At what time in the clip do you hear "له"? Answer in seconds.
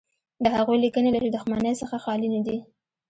1.13-1.19